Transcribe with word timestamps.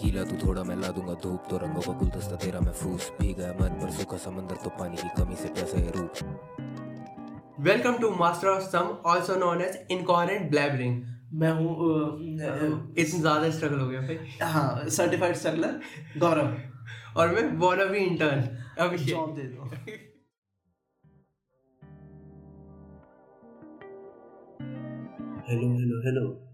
गीला 0.00 0.22
तू 0.24 0.36
थोड़ा 0.38 0.62
मैं 0.64 0.76
ला 0.76 0.88
दूँगा 0.96 1.14
धूप 1.22 1.46
तो 1.50 1.56
रंगों 1.58 1.80
का 1.82 1.92
गुलदस्ता 1.98 2.36
तेरा 2.42 2.60
महफूज 2.60 3.06
भीगा 3.20 3.46
है 3.46 3.52
मन 3.60 3.72
पर 3.80 3.90
सूखा 3.92 4.16
समंदर 4.24 4.56
तो 4.64 4.70
पानी 4.78 4.96
की 4.96 5.08
कमी 5.16 5.36
से 5.36 5.48
कैसे 5.56 5.78
है 5.78 5.90
रूप 5.92 6.12
welcome 7.68 7.98
to 7.98 8.10
master 8.16 8.48
of 8.48 8.62
some 8.70 8.96
also 9.12 9.36
known 9.36 9.62
as 9.62 9.78
incoherent 9.90 10.50
blabbering 10.50 11.02
मैं 11.40 11.50
हूँ 11.52 11.70
इतना 12.96 13.20
ज़्यादा 13.20 13.50
स्ट्रगल 13.50 13.80
हो 13.80 13.88
गया 13.88 14.00
भाई। 14.00 14.18
हाँ 14.42 14.88
सर्टिफाइड 14.90 15.34
स्ट्रगलर 15.36 15.80
गौरव 16.18 17.20
और 17.20 17.34
मैं 17.34 17.46
वाना 17.58 17.84
भी 17.84 17.98
इंटर्न 18.06 18.48
अभिषेक 18.80 19.08
जॉब 19.08 19.34
दे 19.36 19.42
दो। 19.44 19.70
हेलो 25.48 25.68
हेलो 25.76 26.00
हेलो 26.06 26.47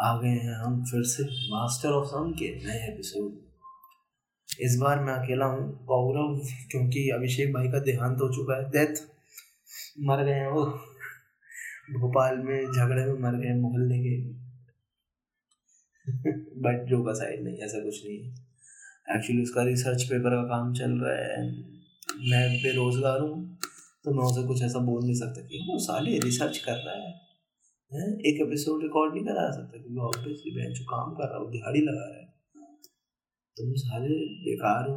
आ 0.00 0.20
गए 0.20 0.28
हैं 0.28 0.54
हम 0.54 0.84
फिर 0.84 1.02
से 1.02 1.24
मास्टर 1.24 1.88
ऑफ़ 1.88 2.06
सम 2.06 2.32
के 2.32 2.48
नए 2.66 2.92
एपिसोड 2.92 3.32
इस 4.60 4.76
बार 4.76 4.98
मैं 4.98 5.12
अकेला 5.14 5.46
हूँ, 5.46 5.84
गौरव, 5.84 6.46
क्योंकि 6.70 7.10
अभिषेक 7.10 7.52
भाई 7.52 7.68
का 7.68 7.78
देहांत 7.78 8.16
हो 8.20 8.28
चुका 8.34 8.56
है। 8.56 8.70
डेथ 8.70 8.94
मर 10.00 10.24
गए 10.24 10.32
हैं 10.32 10.48
वो। 10.48 10.64
भोपाल 12.00 12.38
में 12.38 12.72
झगड़े 12.72 13.04
में 13.04 13.20
मर 13.20 13.38
गए 13.38 13.54
मोहल्ले 13.54 13.98
के 13.98 14.20
बट 16.60 16.86
जो 16.88 17.02
का 17.04 17.12
साइड 17.12 17.44
नहीं, 17.44 17.56
ऐसा 17.56 17.84
कुछ 17.84 18.06
नहीं 18.06 18.18
है। 18.18 18.34
एक्चुअली 19.16 19.42
उसका 19.42 19.62
रिसर्च 19.62 20.02
पेपर 20.02 20.30
का 20.30 20.42
काम 20.42 20.74
चल 20.74 20.90
रहा 20.90 21.16
है। 21.16 21.50
मैं 22.30 22.62
बेरोजगार 22.62 23.20
हूँ 23.20 23.58
तो 24.04 24.14
मैं 24.14 24.24
उसे 24.24 24.46
कुछ 24.46 24.62
ऐसा 24.62 24.78
बोल 24.78 25.04
नहीं 25.04 25.14
सकता 25.14 25.42
कि 25.42 25.66
वो 25.70 25.78
साले 25.78 26.18
रिसर्च 26.18 26.58
कर 26.58 26.72
रहा 26.72 26.94
है। 26.94 27.23
हैं? 27.96 28.12
एक 28.20 28.40
एपिसोड 28.42 28.82
रिकॉर्ड 28.82 29.14
नहीं 29.14 29.24
करा 29.24 29.50
सकता 29.50 29.78
क्योंकि 29.78 30.00
ऑब्वियसली 30.02 30.72
जो 30.74 30.84
काम 30.86 31.12
कर 31.14 31.28
रहा 31.28 31.38
हूँ 31.38 31.50
दिहाड़ी 31.50 31.80
लगा 31.80 32.06
रहा 32.06 32.18
है। 32.18 32.26
तुम 33.56 33.74
सारे 33.78 34.08
बेकार 34.44 34.88
हो। 34.88 34.96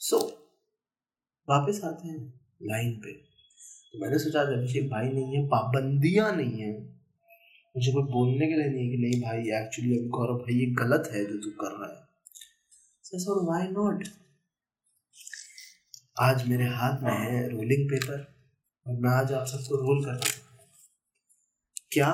सो 0.00 0.18
वापस 1.48 1.80
आते 1.84 2.08
हैं 2.08 2.18
लाइन 2.62 2.92
पे। 2.96 3.12
तो 3.12 3.98
मैंने 3.98 4.18
सोचा 4.18 4.40
आज 4.40 4.52
अभिषेक 4.52 4.88
भाई 4.90 5.08
नहीं 5.08 5.36
है, 5.36 5.46
पाबंदियाँ 5.46 6.30
नहीं 6.36 6.58
है, 6.58 6.72
मुझे 7.74 7.92
कोई 7.92 8.02
बोलने 8.12 8.46
के 8.46 8.54
लिए 8.54 8.68
नहीं 8.68 8.84
है 8.84 8.90
कि 8.90 8.98
नहीं 8.98 9.22
भाई 9.22 9.40
एक्चुअली 9.56 9.98
अभी 9.98 10.08
गौरव 10.08 10.36
भाई, 10.36 10.54
ये 10.54 10.66
गलत 10.74 11.10
है 11.12 11.24
जो 11.24 11.38
तू 11.40 11.50
कर 11.60 11.72
रहा 11.72 11.90
है। 11.90 12.04
सर 13.04 13.44
व्हाई 13.44 13.68
नॉट 13.68 14.04
आज 16.20 16.48
मेरे 16.48 16.66
हाथ 16.72 17.02
में 17.02 17.12
है 17.12 17.48
रोलिंग 17.48 17.88
पेपर 17.90 18.18
और 18.86 19.00
मैं 19.00 19.10
आज 19.10 19.32
आप 19.32 19.46
सबको 19.46 19.76
रोल 19.76 20.04
कर 20.04 20.12
रहा 20.12 20.34
हूँ। 20.34 20.45
क्या? 21.96 22.08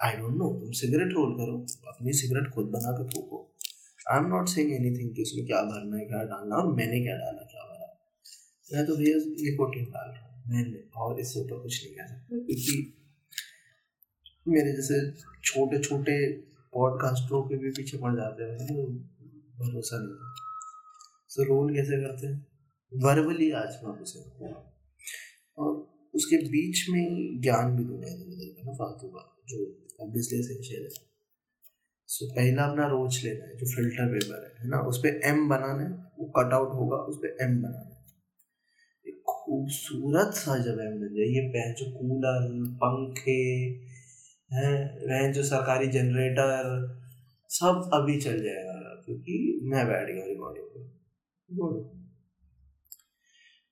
आई 0.00 0.16
डोंट 0.16 0.34
नो 0.36 0.48
तुम 0.60 0.72
सिगरेट 0.78 1.12
रोल 1.12 1.30
करो। 1.36 1.54
अपनी 1.88 2.12
सिगरेट 2.14 2.50
खुद 2.54 2.66
बना 2.72 2.90
के 2.98 3.04
फूको 3.10 3.38
I 4.12 4.18
am 4.18 4.26
not 4.26 4.48
saying 4.48 4.72
anything 4.72 5.14
कि 5.14 5.22
उसमें 5.22 5.46
क्या 5.46 5.60
भरना 5.62 5.96
है, 5.96 6.04
क्या 6.04 6.22
डालना 6.24 6.56
और 6.56 6.66
मैंने 6.74 7.00
क्या 7.00 7.16
डाला, 7.16 7.42
क्या 7.52 7.64
भरा। 7.64 7.88
मैं 8.70 8.86
तो 8.86 8.96
भैया 8.96 9.16
निकोटिन 9.42 9.84
डाल 9.90 10.08
रहा 10.10 10.26
हूँ। 10.26 10.42
मैंने 10.48 10.82
और 10.96 11.20
इससे 11.20 11.40
ऊपर 11.40 11.62
कुछ 11.62 11.84
नहीं 11.84 11.94
कह। 11.94 12.06
सकता 12.06 12.38
क्योंकि 12.38 12.76
मेरे 14.48 14.72
जैसे 14.72 15.00
छोटे 15.44 15.78
छोटे 15.78 16.16
पॉडकास्टरों 16.74 17.42
के 17.42 17.56
भी 17.56 17.70
पीछे 17.70 17.98
पड़ 17.98 18.14
जाते 18.16 18.44
हैं 18.44 18.66
तो 18.68 18.86
भरोसा 19.60 19.98
नहीं 19.98 20.16
सो 21.28 21.44
रोल 21.44 21.74
कैसे 21.74 21.96
करते 22.02 22.26
हैं? 22.26 22.38
वर्बली 22.92 23.50
आज 23.60 23.80
मैं 23.84 23.92
उसे 24.02 24.20
उसके 26.18 26.36
बीच 26.48 26.86
में 26.90 27.40
ज्ञान 27.42 27.76
भी 27.76 27.84
उधर 27.94 28.16
का 28.54 28.62
ना 28.64 28.72
फालतू 28.74 29.08
का, 29.08 29.22
जो 29.48 29.58
ऑब्वियसली 30.00 30.38
एसेंशियल 30.38 30.82
है 30.82 31.06
सो 32.08 32.26
पहला 32.34 32.64
अपना 32.64 32.86
रोज 32.86 33.20
लेना 33.24 33.44
है, 33.44 33.56
जो 33.56 33.66
फ़िल्टर 33.66 34.06
पेपर 34.12 34.44
है 34.44 34.52
है 34.62 34.68
ना? 34.68 34.78
उस 34.90 34.98
पर 34.98 35.20
एम 35.28 35.48
बनाना 35.48 35.82
है, 35.82 35.90
वो 36.18 36.26
कट 36.36 36.52
आउट 36.52 36.70
होगा, 36.74 36.96
उस 36.96 37.16
पर 37.16 37.36
एम 37.44 37.56
बनाना 37.62 37.94
है। 37.94 38.06
एक 39.06 39.22
खूबसूरत 39.28 40.34
सा 40.34 40.56
जब 40.58 40.80
एम 40.80 40.94
बन 41.00 41.14
जाए 41.16 41.26
ये 41.26 41.42
वह 41.48 41.72
जो 41.80 41.90
कूलर, 41.92 42.48
पंखे 42.82 43.40
हैं 44.50 44.74
वह 45.08 45.30
जो 45.32 45.42
सरकारी 45.42 45.88
जनरेटर 45.88 46.70
सब 47.50 47.90
अभी 47.94 48.20
चल 48.20 48.42
जाएगा, 48.42 48.78
क्योंकि 49.04 49.36
मैं 49.64 49.86
बैठ 49.86 50.06
गया 50.06 50.24
रिकॉर्डिंग 50.24 50.66
पे। 50.66 50.80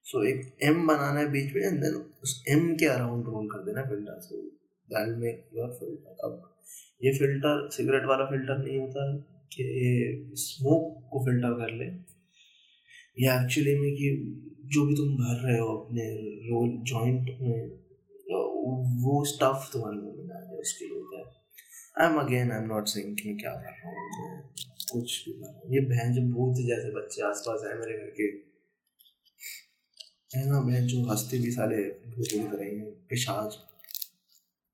सो 0.06 0.22
एक 0.25 0.43
एम 0.65 0.87
बनाना 0.87 1.21
है 1.21 1.31
बीच 1.31 1.55
में 1.55 1.62
एंड 1.62 1.81
देन 1.83 1.94
उस 2.25 2.33
एम 2.50 2.67
के 2.81 2.87
अराउंड 2.87 3.25
रोल 3.27 3.47
कर 3.55 3.65
देना 3.65 3.83
filter 3.87 4.21
so 4.27 4.37
that 4.89 5.17
make 5.19 5.49
your 5.55 5.72
filter 5.78 6.27
अब 6.27 6.37
ये 7.05 7.12
फ़िल्टर 7.19 7.69
सिगरेट 7.77 8.05
वाला 8.09 8.25
फ़िल्टर 8.27 8.59
नहीं 8.59 8.78
होता 8.81 9.06
कि 9.55 9.65
स्मोक 10.43 10.84
को 11.11 11.25
फ़िल्टर 11.25 11.59
कर 11.61 11.72
ले। 11.75 11.89
ये 13.25 13.34
एक्चुअली 13.34 13.75
में 13.81 13.91
कि 13.97 14.09
जो 14.75 14.87
भी 14.87 14.94
तुम 14.94 15.12
भर 15.17 15.43
रहे 15.47 15.59
हो 15.59 15.69
अपने 15.75 16.06
रोल 16.49 16.71
जॉइंट 16.93 17.37
में 17.43 17.59
वो 19.03 19.25
स्टफ़ 19.27 19.71
तुम्हारे 19.73 19.97
मुँह 19.97 20.17
में 20.17 20.25
ना 20.25 20.41
जाए, 20.41 20.56
उसके 20.59 20.84
लिए 20.84 20.99
होता 20.99 21.19
है। 21.19 21.25
I 22.00 22.12
am 22.12 22.19
again 22.21 22.53
I 22.53 22.59
am 22.62 22.67
not 22.69 22.87
saying 22.88 23.17
कि 23.17 23.28
मैं 23.28 23.38
क्या 23.38 23.53
कर 23.55 23.75
रहा 23.77 23.91
हूँ 23.91 24.41
कुछ 24.93 25.23
भी 25.27 25.33
कर 25.33 25.47
रहा 25.47 25.59
हूँ। 25.59 25.75
ये 25.75 25.81
जो 26.15 26.23
भूत 26.34 26.67
जैसे 26.67 26.91
बच्चे 26.97 27.23
आसपास 27.28 27.67
है 27.67 27.78
मेरे 27.81 27.99
घर 27.99 28.11
के 28.19 28.27
है 30.31 30.44
ना 30.50 30.60
बहन 30.60 30.87
जो 30.87 31.03
हँसते 31.10 31.38
भी 31.38 31.50
साले 31.50 31.82
भूत 32.10 32.28
दिख 32.32 32.54
रहे 32.54 32.69
हैं 32.69 32.91
पिशाच 33.10 33.59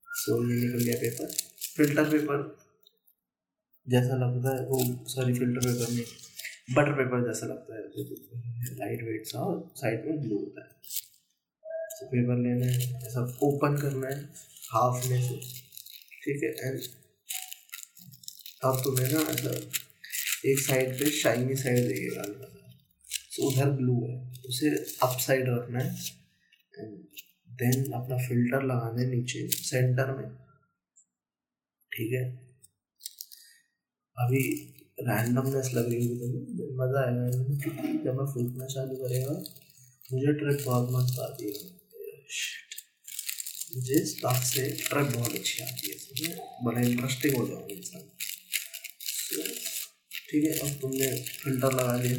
सो 0.09 0.37
ये 0.49 0.55
निकल 0.61 0.85
गया 0.85 0.95
पेपर 1.01 1.33
फ़िल्टर 1.77 2.11
पेपर 2.11 2.43
जैसा 3.87 4.17
लगता 4.17 4.57
है, 4.57 4.67
वो 4.67 5.07
सॉरी 5.09 5.35
फ़िल्टर 5.35 5.67
पेपर 5.67 5.93
नहीं 5.93 6.05
बटर 6.75 6.93
पेपर 6.93 7.27
जैसा 7.27 7.47
लगता 7.47 7.77
है। 7.77 7.83
लाइट 8.77 9.03
वेट 9.03 9.27
सा 9.27 9.39
और 9.39 9.73
साइड 9.77 10.07
में 10.07 10.21
ब्लू 10.21 10.39
होता 10.39 10.65
है। 10.65 10.71
तो 11.99 12.07
पेपर 12.07 12.39
लेना 12.39 12.67
है, 12.67 13.07
ऐसा 13.07 13.23
ओपन 13.43 13.77
करना 13.77 14.09
है 14.09 14.21
हाफ़ 14.73 15.09
में 15.09 15.21
से। 15.29 15.39
ठीक 16.25 16.43
है 16.43 16.51
एंड 16.69 16.81
अब 18.65 18.81
तुम्हें 18.85 19.13
ना 19.13 19.21
ऐसा 19.21 19.51
एक 20.51 20.59
साइड 20.59 20.99
पे 20.99 21.11
शाइनी 21.11 21.57
साइड 21.57 21.89
देगा 21.89 22.21
हल्का 22.21 22.47
सा 22.47 22.62
तो 23.37 23.43
उधर 23.43 23.71
ब्लू 23.71 24.07
है। 24.07 24.33
उसे 24.49 24.71
अप 25.03 25.19
साइड 25.19 25.45
रखना 25.49 25.81
है। 25.81 25.91
एंड 26.79 26.97
देन 27.51 27.93
अपना 27.93 28.17
फ़िल्टर 28.17 28.63
लगाना 28.63 29.01
है 29.01 29.07
नीचे 29.07 29.49
सेंटर 29.49 30.15
में। 30.17 30.31
ठीक 31.93 32.13
है? 32.13 32.25
अभी 34.17 34.43
रैंडमनेस 35.01 35.71
लग 35.75 35.93
रही 35.93 36.07
होगी 36.07 36.19
तुम्हें 36.19 36.77
मज़ा 36.77 37.01
आएगा 37.01 37.27
क्योंकि 37.43 37.93
जब 38.05 38.15
मैं 38.15 38.27
फूकना 38.27 38.67
चालू 38.67 38.97
करेगा, 38.97 39.33
मुझे 40.13 40.33
ट्रिप 40.33 40.67
बहुत 40.67 40.89
मस्त 40.91 41.21
आती 41.21 41.47
है। 41.47 41.83
मुझे 43.77 44.05
स्टाफ 44.05 44.43
से 44.45 44.71
ट्रिप 44.71 45.07
बहुत 45.07 45.35
अच्छी 45.35 45.63
आती 45.63 45.91
है। 45.91 45.99
समझे 45.99 46.39
बड़ा 46.65 46.81
इंटरेस्टिंग 46.81 47.37
हो 47.37 47.47
जाऊँगा 47.49 47.75
इंसान। 47.75 48.03
ठीक 50.31 50.45
है, 50.45 50.59
अब 50.59 50.81
तुमने 50.81 51.23
फ़िल्टर 51.23 51.73
लगा 51.73 51.97
लिया 51.97 52.17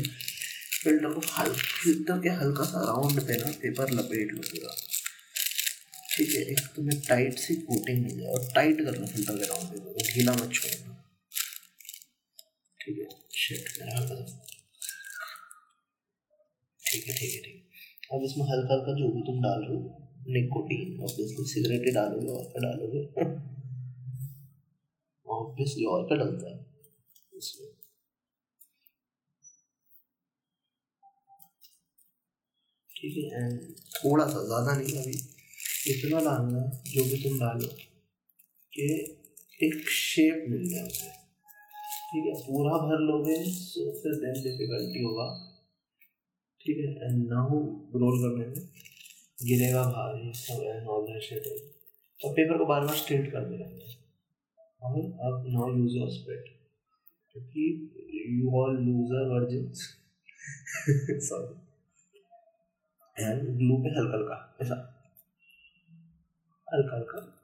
फ़िल्टर 0.83 1.13
को 1.13 1.19
फ़िल्टर 1.19 2.19
के 2.19 2.29
हल्का 2.29 2.63
सा 2.63 2.85
राउंड 2.85 3.27
पे 3.27 3.38
ना 3.38 3.51
पेपर 3.61 3.91
लपेट 3.91 4.31
लो 4.31 4.41
पूरा। 4.41 4.75
ठीक 6.16 6.35
है, 6.35 6.41
एक 6.41 6.59
तुम्हें 6.75 7.01
टाइट 7.01 7.39
सी 7.39 7.55
कोटिंग 7.55 8.03
मिल 8.03 8.19
जाए, 8.19 8.27
और 8.27 8.51
टाइट 8.55 8.77
करना 8.77 9.05
फ़िल्टर 9.05 9.38
के 9.38 9.45
राउंड 9.45 9.69
पे 9.69 10.13
ढीला 10.13 10.33
मत 10.33 10.53
छोड़ना। 10.53 11.05
ठीक 12.79 12.99
है 12.99 13.07
शिट 13.35 13.69
ठीक 16.81 17.07
है 17.07 17.15
ठीक 17.15 17.33
है, 17.33 17.41
ठीक 17.41 17.69
अब 18.13 18.23
इसमें 18.23 18.45
हल्का 18.45 18.73
हल्का 18.73 18.94
जो 18.94 19.07
भी 19.07 19.21
तुम 19.21 19.41
डाल 19.41 19.61
रहे 19.61 19.75
हो 19.75 20.09
निकोटीन 20.27 21.03
ऑब्वियसली 21.03 21.45
सिगरेट 21.45 21.85
ही 21.85 21.91
डालोगे, 21.91 22.27
और 22.27 22.44
क्या 22.44 22.62
डालोगे? 22.62 23.06
ऑब्वियसली 25.27 25.85
और 25.85 26.03
क्या 26.03 26.18
डलता 26.18 26.51
है? 26.51 26.65
इसमें। 27.38 27.72
ठीक 33.03 33.17
है? 33.17 33.39
एंड 33.44 33.59
थोड़ा 33.95 34.25
सा 34.27 34.44
ज़्यादा 34.45 34.73
नहीं, 34.73 34.94
अभी 34.97 35.15
इतना 35.91 36.19
डालना 36.19 36.61
है, 36.61 36.81
जो 36.91 37.03
भी 37.03 37.17
तुम 37.23 37.39
डालो, 37.39 37.67
कि 38.73 38.85
एक 39.59 39.89
शेप 39.89 40.45
मिल 40.50 40.69
जाए 40.69 40.85
उसे। 40.88 41.09
ठीक 42.11 42.25
है? 42.25 42.33
पूरा 42.44 42.77
भर 42.77 43.00
लोगे 43.00 43.35
तो 43.35 43.91
फिर 44.01 44.15
देन 44.15 44.41
डिफिकल्टी 44.44 45.03
होगा। 45.03 45.25
ठीक 46.61 46.77
है? 46.77 46.91
एंड 47.07 47.27
नाउ 47.31 47.59
रोल 48.00 48.19
करने 48.21 48.45
में 48.45 48.69
गिरेगा 49.47 49.83
बाहर 49.83 50.25
ये 50.25 50.33
सब 50.33 50.63
एंड 50.63 50.88
ऑल 50.88 51.06
दैट 51.06 51.21
शिट 51.21 51.47
तो 52.19 52.29
पेपर 52.33 52.57
को 52.57 52.65
बार 52.65 52.85
बार 52.85 52.95
स्ट्रेट 52.95 53.31
कर 53.31 53.49
देना 53.49 53.65
और 54.81 54.95
अब 55.27 55.44
नाउ 55.47 55.75
यूज़ 55.77 55.97
योर 55.97 56.09
स्प्रेड 56.09 56.45
क्योंकि 57.35 57.65
you 58.29 58.51
all 58.61 58.77
loser 58.77 59.27
virgin 59.33 59.71
sorry 61.27 61.62
glue 63.19 63.77
पे 63.77 63.89
हल्का 63.89 64.18
हल्का, 64.18 64.57
ऐसा। 64.62 64.75
हल्का 66.74 66.95
हल्का। 66.95 67.39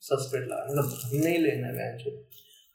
सस्पेक्ट 0.00 0.46
लगा 0.46 0.64
मतलब 0.64 1.24
नहीं 1.24 1.38
लेना 1.38 1.66
है 1.66 1.98
जो 1.98 2.10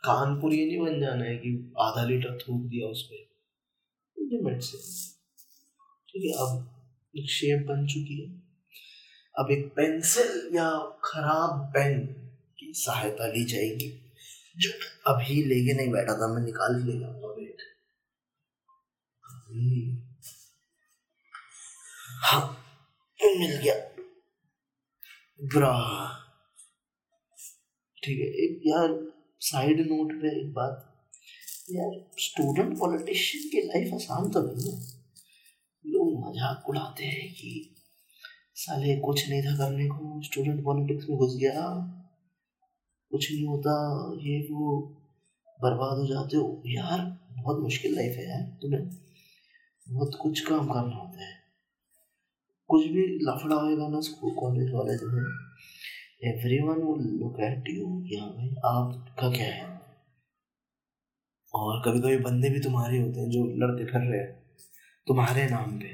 कानपुर 0.03 0.53
ये 0.53 0.65
नहीं 0.65 0.79
बन 0.79 0.99
जाना 1.01 1.25
है 1.25 1.35
कि 1.37 1.73
आधा 1.79 2.05
लीटर 2.05 2.37
थूक 2.37 2.61
दिया 2.61 2.87
उस 2.87 3.09
पर 3.11 3.31
लिमिट 4.23 4.61
से 4.61 4.77
ठीक 6.09 6.23
है, 6.25 6.31
अब 6.31 6.81
एक 7.17 7.29
शेप 7.29 7.67
बन 7.67 7.87
चुकी 7.87 8.21
है। 8.21 8.41
अब 9.39 9.51
एक 9.51 9.73
पेंसिल 9.75 10.55
या 10.55 10.97
खराब 11.03 11.71
पेन 11.73 12.07
की 12.59 12.73
सहायता 12.73 13.27
ली 13.27 13.45
जाएगी। 13.45 14.13
जो 14.57 14.69
अभी 15.11 15.43
लेके 15.43 15.73
नहीं 15.73 15.91
बैठा 15.91 16.13
था, 16.13 16.33
मैं 16.33 16.45
निकाल 16.45 16.81
ही 16.81 16.93
ले 16.93 16.99
जाऊँगा 16.99 17.31
हाँ 22.21 22.57
मिल 23.19 23.57
गया। 23.57 23.75
ब्रा। 25.39 25.73
ठीक 28.03 28.19
है, 28.19 28.25
एक 28.25 28.61
यार 28.65 29.13
साइड 29.39 29.79
नोट 29.79 30.13
पे 30.21 30.41
एक 30.41 30.53
बात। 30.53 30.87
यार 31.71 32.13
स्टूडेंट 32.19 32.79
पॉलिटिशियन 32.79 33.49
की 33.49 33.67
लाइफ 33.67 33.93
आसान 33.93 34.29
तो 34.29 34.41
नहीं 34.41 34.71
है। 34.71 34.79
लोग 35.85 36.29
मज़ाक 36.29 36.69
उड़ाते 36.69 37.05
हैं 37.05 37.33
कि 37.33 37.75
साले 38.55 38.95
कुछ 38.95 39.29
नहीं 39.29 39.41
था 39.41 39.57
करने 39.57 39.87
को 39.87 40.21
स्टूडेंट 40.21 40.63
पॉलिटिक्स 40.63 41.09
में 41.09 41.17
घुस 41.17 41.35
गया। 41.35 41.67
कुछ 43.11 43.31
नहीं 43.31 43.45
होता, 43.45 43.73
ये 44.21 44.39
वो 44.51 44.79
बर्बाद 45.59 45.97
हो 45.97 46.07
जाते 46.07 46.37
हो। 46.37 46.63
यार, 46.65 47.19
बहुत 47.31 47.59
मुश्किल 47.59 47.95
लाइफ 47.95 48.17
है 48.17 48.29
यार, 48.29 48.59
तुम्हें 48.61 48.89
बहुत 49.87 50.17
कुछ 50.21 50.39
काम 50.39 50.67
करना 50.67 50.95
होता 50.95 51.25
है। 51.25 51.40
कुछ 52.71 52.85
भी 52.85 53.19
लफड़ा 53.21 53.55
होएगा 53.55 53.87
ना 53.87 53.99
स्कूल 53.99 54.31
कॉलेज 54.31 54.71
वाले 54.71 54.97
जो 54.97 55.09
है 55.09 55.51
every 56.31 56.59
one 56.59 56.75
look 57.19 57.39
at 57.39 57.63
you 57.69 58.01
कि 58.09 58.15
हाँ 58.15 58.29
भाई, 58.29 58.47
आपका 58.65 59.31
क्या 59.31 59.47
है? 59.47 59.81
और 61.53 61.81
कभी 61.85 61.99
कभी 61.99 62.17
बंदे 62.17 62.49
भी 62.49 62.59
तुम्हारे 62.59 62.97
होते 62.97 63.19
हैं 63.19 63.29
जो 63.29 63.43
लड़के 63.45 63.85
फिर 63.85 64.01
रहे 64.01 64.19
हैं, 64.19 64.43
तुम्हारे 65.07 65.45
नाम 65.49 65.79
पे। 65.79 65.87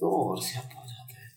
तो 0.00 0.10
और 0.10 0.42
सियापा 0.42 0.80
हो 0.80 0.86
जाता 0.86 1.20
है। 1.20 1.30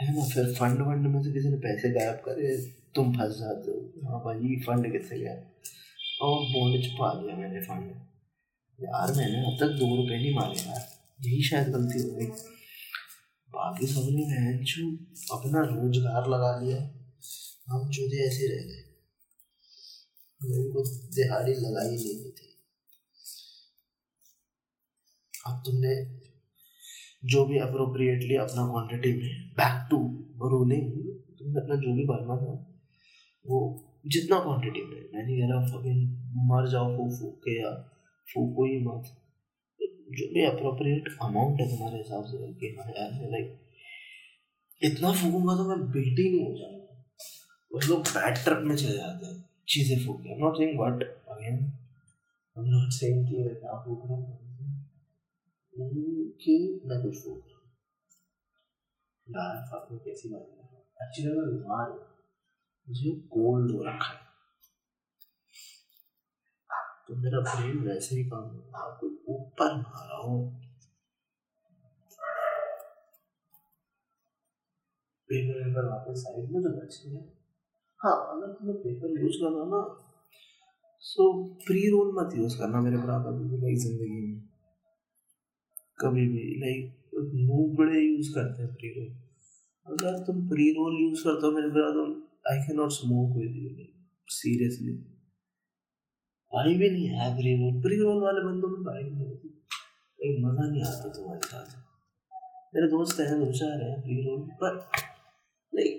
है 0.00 0.16
ना, 0.16 0.24
फिर 0.24 0.54
फंड 0.54 0.78
वंड 0.78 1.06
में 1.06 1.22
से 1.22 1.32
किसी 1.32 1.48
ने 1.48 1.56
पैसे 1.56 1.90
गायब 1.90 2.14
करे, 2.14 2.56
तुम 2.94 3.12
फंस 3.12 3.36
जाते 3.38 3.70
हो। 3.70 4.08
हाँ 4.08 4.20
भाई 4.20 4.56
फंड 4.56 4.92
कितने 4.92 5.18
गया? 5.18 5.34
और 6.22 6.38
बॉन्ड 6.44 6.84
छुपा 6.84 7.20
लिया 7.20 7.36
मैंने 7.36 7.60
फंड 7.60 7.90
यार 8.80 9.12
मैंने 9.12 9.38
अब 9.38 9.56
तक 9.60 9.66
दो 9.66 9.96
रुपए 9.96 10.16
नहीं 10.16 10.34
मारे 10.34 10.60
यार। 10.60 10.82
यही 11.20 11.42
शायद 11.42 11.68
गलती 11.68 12.02
हो 12.02 12.08
गई। 12.08 12.26
बाकी 13.54 13.86
सबने 13.86 14.22
बहन 14.22 14.58
जो 14.64 14.88
अपना 15.36 15.60
रोज़गार 15.64 16.28
लगा 16.28 16.60
लिया। 16.60 16.78
हम 17.68 17.90
चूजे 17.90 18.18
ऐसे 18.26 18.46
रह 18.46 18.64
गए। 18.64 18.82
मेरे 20.40 20.70
को 20.72 20.82
दिहाड़ी 21.14 21.52
लगाई 21.52 21.86
नहीं 21.86 22.32
थी। 22.32 22.48
अब 25.46 25.62
तुमने 25.66 25.94
जो 27.24 27.44
भी 27.44 27.58
अप्रोप्रिएटली 27.58 28.36
अपना 28.36 28.66
क्वांटिटी 28.66 29.12
में 29.12 29.48
बैक 29.50 29.88
टू 29.90 29.98
रोलिंग 30.48 30.90
तुमने 31.38 31.60
अपना 31.60 31.76
जो 31.76 31.94
भी 31.94 32.04
भरना 32.04 32.36
था, 32.36 32.54
वो 33.46 33.58
जितना 34.06 34.38
क्वांटिटी 34.38 34.82
में, 34.82 35.00
मैं 35.14 35.22
नहीं 35.26 35.40
कह 35.40 35.46
रहा 35.46 35.66
फकिंग 35.66 36.00
मर 36.50 36.68
जाओ 36.70 36.96
फूक 36.96 37.12
फूक 37.20 37.38
के 37.38 37.60
या 37.62 37.72
फूको 38.28 38.64
ही 38.64 38.78
मत। 38.84 39.23
जो 40.08 40.26
भी 40.34 40.44
अप्रोप्रिएट 40.44 41.08
अमाउंट 41.22 41.60
है 41.60 41.66
तुम्हारे 41.68 41.98
हिसाब 41.98 42.24
से 42.24 43.30
लाइक 43.30 43.60
इतना 44.82 45.12
फूकूँगा 45.12 45.54
तो 45.56 45.68
मैं 45.68 45.78
बेटी 45.90 46.30
नहीं 46.30 46.44
हो 46.46 46.54
जाऊँगा। 46.58 47.04
कुछ 47.72 47.88
लोग 47.88 48.00
बैड 48.00 48.34
ट्रिप 48.34 48.58
में 48.58 48.76
चले 48.76 48.96
जाते 48.96 49.26
हैं, 49.26 49.44
चीज़ें 49.68 50.06
फूक 50.06 50.20
के। 50.20 50.36
Not 50.40 50.56
saying 50.56 50.78
what 50.78 51.02
again 51.28 51.54
I 51.54 52.64
am 52.64 52.70
not 52.70 52.90
saying 52.92 53.28
कि 53.28 53.36
मैं 53.36 53.54
क्या 53.54 53.72
फूक 53.84 54.02
रहा 54.04 54.14
हूँ। 54.14 54.40
कि 56.40 56.80
मैं 56.86 57.02
कुछ 57.02 57.16
फूक 57.24 57.44
रहा 57.46 57.56
हूँ। 57.56 57.70
यार 59.28 59.56
फक 59.66 60.04
कैसी 60.04 60.28
बात 60.28 60.42
एक्चुअली 61.02 61.38
मैं 61.38 61.46
बीमार 61.48 61.90
हूँ। 61.90 61.98
मुझे 62.88 63.10
कोल्ड 63.10 63.70
हो 63.70 63.82
रखा 63.82 64.12
है। 64.12 64.23
तो 67.08 67.14
मेरा 67.22 67.40
ब्रेन 67.46 67.78
वैसे 67.86 68.16
ही 68.16 68.24
काम 68.24 68.44
कोई 69.00 69.10
ऊपर 69.34 69.74
मारा 69.76 70.16
हो 70.18 70.38
पेपर 75.30 75.58
वेपर 75.58 75.88
वापस 75.90 76.22
साइड 76.22 76.50
में 76.52 76.62
तो 76.62 76.70
बचे 76.70 77.08
हैं। 77.10 77.22
हाँ। 78.00 78.16
अगर 78.32 78.52
तुम्हें 78.54 78.76
पेपर 78.78 79.20
यूज़ 79.20 79.36
करना 79.42 79.64
ना 79.70 79.82
सो 81.04 81.30
प्री 81.66 81.88
रोल 81.90 82.12
मत 82.16 82.36
यूज़ 82.38 82.58
करना 82.58 82.80
मेरे 82.80 82.96
बराबर 82.96 83.38
भी 83.38 83.60
लाइक 83.62 83.78
ज़िंदगी 83.78 84.20
में। 84.20 84.40
कभी 86.00 86.26
भी 86.28 86.44
लाइक 86.60 86.82
मुँह 87.48 87.74
बड़े 87.76 88.00
यूज़ 88.00 88.34
करते 88.34 88.62
हैं 88.62 88.74
प्री 88.74 88.88
रोल 88.90 89.08
अगर 89.86 90.22
तुम 90.26 90.46
प्री 90.48 90.70
रोल 90.78 91.00
यूज़ 91.02 91.24
करते 91.24 91.46
हो 91.46 91.52
मेरे 91.52 91.68
बराबर 91.74 92.06
I 92.52 92.66
can 92.66 92.76
not 92.76 92.90
smoke 92.92 93.36
with 93.36 93.56
you 93.56 93.68
seriously 94.28 94.92
भाई 96.54 96.74
भी 96.78 96.88
नहीं 96.90 97.06
है 97.08 97.28
प्री 97.36 97.52
रोल 97.58 97.80
प्री 97.82 97.96
रोल 97.98 98.22
वाले 98.22 98.40
बंदों 98.42 98.68
में 98.68 98.82
भाई 98.84 99.02
नहीं 99.02 99.26
होती। 99.26 99.48
एक 100.18 100.36
मज़ा 100.44 100.66
नहीं 100.66 100.82
आता 100.82 101.08
तुम्हारे 101.14 101.46
साथ। 101.46 101.72
मेरे 102.74 102.86
दोस्त 102.90 103.20
हैं 103.20 103.38
होशियार 103.38 103.82
हैं 103.82 103.96
प्री 104.02 104.20
रोल 104.26 104.40
पर 104.62 104.76
नहीं 105.72 105.90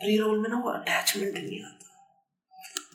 प्री 0.00 0.16
रोल 0.18 0.38
में 0.40 0.48
ना 0.50 0.60
वो 0.60 0.70
अटैचमेंट 0.70 1.34
नहीं 1.34 1.60
आता। 1.62 1.84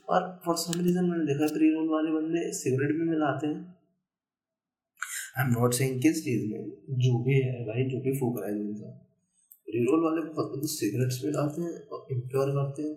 और 0.10 0.30
फॉर 0.46 0.56
सम 0.58 0.82
रीजन 0.82 1.06
मैंने 1.06 1.26
देखा 1.26 1.54
प्री 1.54 1.74
रोल 1.74 1.90
वाले 1.90 2.12
बंदे 2.12 2.52
सिगरेट 2.54 2.96
भी 2.98 3.10
मिलाते 3.10 3.48
हैं। 3.48 3.60
आई 5.38 5.46
एम 5.46 5.52
नॉट 5.52 5.74
सेइंग 5.74 6.02
किस 6.02 6.24
चीज़ 6.24 6.42
में, 6.52 6.72
जो 6.98 7.18
भी 7.24 7.36
है 7.36 7.64
भाई, 7.66 7.84
जो 7.86 8.00
भी 8.02 8.18
फूक 8.20 8.40
रहा 8.40 8.50
है 8.50 8.56
इंसान 8.62 9.00
रिरोल 9.70 10.04
वाले 10.04 10.22
बहुत 10.34 10.70
सिगरेट्स 10.70 11.24
में 11.24 11.32
डालते 11.34 11.62
हैं 11.62 11.88
और 11.88 12.08
इम्प्योर 12.12 12.50
करते 12.56 12.82
हैं। 12.82 12.96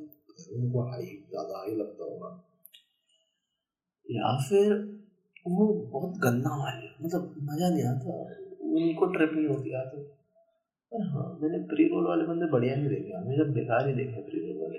उनको 0.55 0.89
हाई 0.89 1.07
ज़्यादा 1.31 1.59
हाई 1.59 1.75
लगता 1.77 2.05
होगा। 2.05 2.31
या 4.07 4.37
फिर 4.49 4.73
वो 5.49 5.67
बहुत 5.93 6.19
गंदा 6.19 6.57
वाले 6.57 6.89
मतलब 7.05 7.35
मज़ा 7.43 7.69
नहीं 7.69 7.85
आता। 7.85 8.13
उनको 8.75 9.07
ट्रिप 9.15 9.31
नहीं 9.35 9.47
होती 9.47 9.75
आते 9.77 10.03
पर 10.93 11.03
हाँ 11.09 11.27
मैंने 11.43 11.59
प्री 11.69 11.85
रोल 11.89 12.07
वाले 12.09 12.25
बंदे 12.25 12.47
बढ़िया 12.53 12.75
नहीं 12.77 12.89
देखे। 12.89 13.19
मैंने 13.19 13.37
जब 13.37 13.53
बेकार 13.55 13.89
ही 13.89 13.95
देखे 13.95 14.23
प्री 14.23 14.41
रोल 14.41 14.57
वाले। 14.63 14.79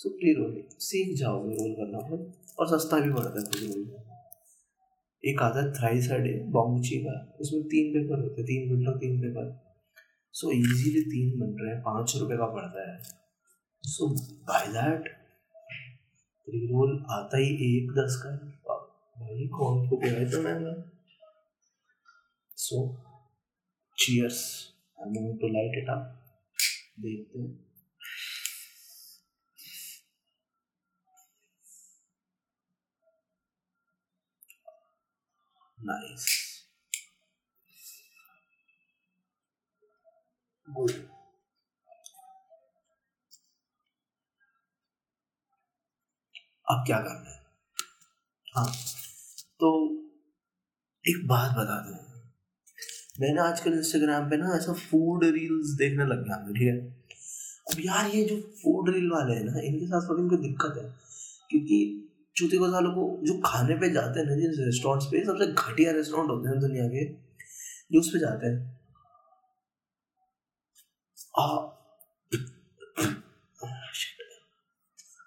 सो 0.00 0.08
प्री 0.10 0.32
रोल 0.34 0.62
सीख 0.80 1.16
जाओगे 1.18 1.54
रोल 1.54 1.72
करना 1.74 1.98
फिर। 2.08 2.26
और 2.58 2.66
सस्ता 2.68 3.00
भी 3.00 3.12
पड़ता 3.12 3.40
है 3.40 3.44
प्री 3.46 3.66
रोल 3.66 3.82
एक 5.24 5.42
आता 5.42 5.62
है 5.62 5.72
थ्राइस 5.72 6.10
डे 6.12 6.32
बॉन्ची 6.52 6.98
का। 7.04 7.14
उसमें 7.40 7.62
तीन 7.64 7.92
पेपर 7.92 8.22
होते 8.22 8.40
हैं। 8.40 8.46
तीन 8.46 8.72
मिनट 8.72 8.96
तीन 9.00 9.20
पेपर 9.20 9.52
सो 10.34 10.50
इजीली 10.52 11.02
तीन 11.10 11.38
बन 11.40 11.56
रहे 11.60 11.74
हैं। 11.74 11.82
पाँच 11.82 12.16
रुपये 12.16 12.36
का 12.36 12.46
पड़ता 12.54 12.90
है। 12.90 12.98
So 13.84 14.08
buy 14.48 14.66
that 14.72 15.08
pre 16.48 16.58
roll 16.66 16.90
आता 17.10 17.38
ही 17.38 17.46
एक 17.66 17.90
दस 17.98 18.16
का 18.22 18.30
भाई, 19.16 19.46
कौन 19.48 19.86
को 19.88 19.96
है 20.06 20.24
तो 20.30 20.42
so 22.58 22.80
cheers 23.98 24.42
I 25.00 25.06
am 25.06 25.14
going 25.14 25.38
to 25.40 25.48
light 25.54 25.78
it 25.78 25.88
up 25.90 26.02
देखते 27.00 27.38
हैं। 27.38 27.52
नाइस 35.78 36.26
गुड 40.68 40.92
अब 46.74 46.84
क्या 46.86 46.98
करना 46.98 47.30
है? 47.30 47.42
हाँ 48.56 48.72
तो 49.60 49.90
एक 51.08 51.26
बात 51.26 51.50
बता 51.50 51.80
दूँ। 51.80 51.98
मैंने 53.20 53.40
आजकल 53.40 53.72
इंस्टाग्राम 53.72 54.30
पे 54.30 54.36
ना 54.36 54.56
ऐसा 54.56 54.72
फ़ूड 54.72 55.24
रील्स 55.24 55.70
देखने 55.70 56.04
लग 56.04 56.24
गया 56.24 56.52
ठीक 56.52 56.68
है? 56.68 57.04
अब 57.72 57.80
यार 57.80 58.10
ये 58.10 58.24
जो 58.24 58.36
फ़ूड 58.36 58.90
रील 58.90 59.10
वाले 59.10 59.34
हैं 59.34 59.44
ना, 59.44 59.60
इनके 59.60 59.86
साथ 59.86 60.08
थोड़ी 60.08 60.22
इनको 60.22 60.36
दिक्कत 60.36 60.74
है, 60.76 60.94
क्योंकि 61.50 62.00
चूती 62.36 62.56
सालों 62.56 62.92
को 62.92 63.26
जो 63.26 63.40
खाने 63.44 63.74
पे 63.74 63.90
जाते 63.90 64.20
हैं 64.20 64.26
ना, 64.26 64.34
जिन 64.34 64.64
रेस्टोरेंट्स 64.64 65.06
पे 65.06 65.24
सबसे 65.24 65.46
घटिया 65.46 65.92
रेस्टोरेंट 65.92 66.30
होते 66.30 66.48
हैं 66.48 66.60
दुनिया 66.60 66.86
के, 66.88 67.12
जो 67.92 68.00
उस 68.00 68.08
पे 68.08 68.18
जाते 68.18 68.46
हैं। 68.46 68.74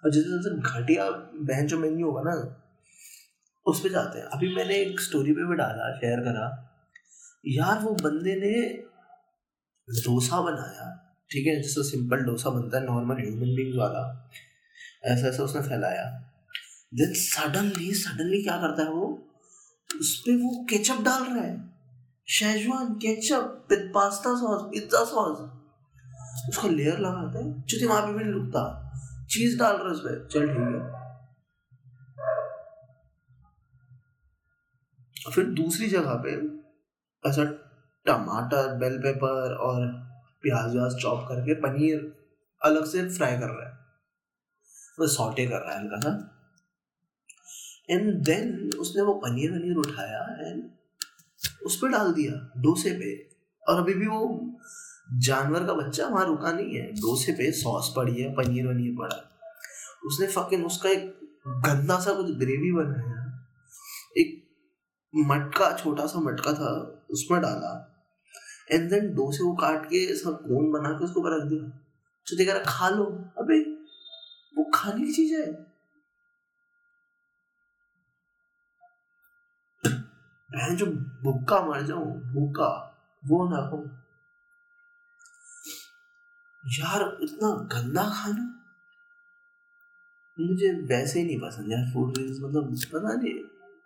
और 0.08 0.14
जैसे 0.14 0.28
जैसे 0.28 0.82
घटिया 0.82 1.10
बहन 1.34 1.66
जो 1.66 1.78
मेन्यू 1.78 2.06
होगा 2.06 2.22
ना, 2.24 2.62
उस 3.66 3.80
पे 3.80 3.88
जाते 3.88 4.18
हैं। 4.18 4.26
अभी 4.26 4.54
मैंने 4.54 4.74
एक 4.74 5.00
स्टोरी 5.00 5.32
पे 5.32 5.48
भी 5.48 5.54
डाला 5.54 5.96
शेयर 5.96 6.20
करा। 6.20 6.74
यार, 7.46 7.78
वो 7.78 7.90
बंदे 7.90 8.36
ने 8.36 8.72
डोसा 10.00 10.40
बनाया, 10.40 11.16
ठीक 11.30 11.46
है? 11.46 11.62
जैसे 11.62 11.82
सिंपल 11.82 12.16
डोसा 12.16 12.50
बनता 12.50 12.78
है 12.78 12.84
नॉर्मल 12.84 13.14
ह्यूमन 13.14 13.40
बींग 13.40 13.80
वाला। 13.80 14.30
ऐसा 15.04 15.26
ऐसा 15.26 15.42
उसने 15.42 15.62
फैलाया। 15.62 16.04
देन 16.94 17.12
सडनली 17.14 17.94
सडनली 17.94 18.42
क्या 18.42 18.56
करता 18.56 18.82
है 18.82 18.90
वो? 18.90 19.28
उस 20.00 20.22
पे 20.26 20.36
वो 20.36 20.66
केचप 20.70 20.96
डाल 21.02 21.22
रहा 21.22 21.44
है। 21.44 21.70
Schezwan 22.28 22.94
ketchup 22.94 23.68
pasta 23.72 24.34
sauce 24.40 24.62
pizza 24.62 25.04
sauce 25.04 25.58
उसका 26.48 26.68
लेयर 26.68 26.98
लगाता 26.98 27.44
है। 27.44 27.62
चुति 27.62 27.86
वहाँ 27.86 28.06
पे 28.06 28.12
भी 28.12 28.24
नहीं 28.24 28.32
रुकता। 28.32 28.84
चीज़ 29.30 29.58
डाल 29.58 29.76
रहा 29.76 29.92
उसमें 29.92 30.26
चल 30.26 30.48
ठीक 30.48 30.58
है। 30.58 30.98
फिर 35.32 35.44
दूसरी 35.44 35.86
जगह 35.86 36.22
पे 36.26 36.32
ऐसा 37.28 37.44
टमाटर 38.06 38.74
बेल 38.74 38.98
पेपर 38.98 39.54
और 39.54 40.08
प्याज 40.42 40.74
व्याज 40.74 41.02
चॉप 41.02 41.28
करके 41.28 41.54
पनीर 41.54 42.16
अलग 42.62 42.84
से 42.84 43.10
फ्राई 43.10 43.38
कर 43.38 43.46
रहा 43.46 43.68
है। 43.68 43.74
वो 44.98 45.06
सॉटे 45.06 45.46
कर 45.46 45.60
रहा 45.60 45.74
है 45.74 45.80
हल्का 45.80 46.00
सा। 46.00 46.34
एंड 47.90 48.24
देन 48.24 48.70
उसने 48.78 49.02
वो 49.02 49.14
पनीर 49.14 49.52
वनीर 49.52 49.76
उठाया 49.76 50.36
एंड 50.40 50.70
उस 51.66 51.78
पर 51.82 51.88
डाल 51.88 52.12
दिया, 52.12 52.52
डोसे 52.56 52.90
पे। 52.90 53.30
और 53.68 53.82
अभी 53.82 53.94
भी 53.94 54.06
वो 54.06 54.50
जानवर 55.12 55.64
का 55.64 55.74
बच्चा 55.74 56.06
वहाँ 56.06 56.26
रुका 56.26 56.52
नहीं 56.52 56.74
है। 56.74 56.92
डोसे 56.92 57.32
पे 57.32 57.52
सॉस 57.52 57.92
पड़ी 57.96 58.22
है, 58.22 58.32
पनीर 58.32 58.66
वनीर 58.66 58.96
पड़ा। 58.98 59.38
उसने 60.04 60.26
फकिंग 60.26 60.66
उसका 60.66 60.88
एक 60.88 61.20
गंदा 61.48 61.98
सा 62.00 62.12
कुछ 62.12 62.26
ग्रेवी 62.26 62.72
बनाया। 62.72 63.48
एक 64.16 64.48
मटका, 65.16 65.76
छोटा 65.76 66.06
सा 66.06 66.20
मटका 66.20 66.52
था, 66.52 66.80
उसमें 67.10 67.40
डाला। 67.40 67.94
एंड 68.72 68.90
देन 68.90 69.14
डोसे 69.14 69.44
को 69.44 69.54
काट 69.54 69.86
के 69.86 70.16
सब 70.16 70.30
कोन 70.30 70.72
बना 70.72 70.98
के 70.98 71.04
उसको 71.04 71.22
रख 71.36 71.46
दिया। 71.46 71.62
तो 72.28 72.36
देखा 72.36 72.52
रहा, 72.52 72.62
खा 72.68 72.88
लो। 72.88 73.04
अबे, 73.38 73.60
वो 74.58 74.70
खाने 74.74 75.06
की 75.06 75.12
चीज़ 75.12 75.34
है। 75.34 75.52
बहन 80.52 80.76
जो 80.76 80.86
भूखा 81.22 81.66
मर 81.66 81.82
जाऊँ, 81.82 82.34
भूखा, 82.34 82.98
वो 83.24 83.48
ना 83.48 83.56
हो। 83.56 84.07
यार, 86.64 87.02
इतना 87.22 87.48
गंदा 87.72 88.02
खाना? 88.14 88.44
मुझे 90.38 90.70
वैसे 90.88 91.18
ही 91.18 91.24
नहीं 91.26 91.38
पसंद 91.40 91.72
यार 91.72 91.84
फ़ूड 91.92 92.18
रील्स 92.18 92.38
मतलब 92.42 92.74
पता 92.92 93.14
नहीं, 93.14 93.32